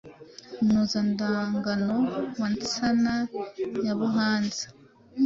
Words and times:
Munozandagano 0.61 1.95
wa 2.39 2.49
Nsana 2.55 3.13
ya 3.85 3.93
Buhanza, 3.99 4.65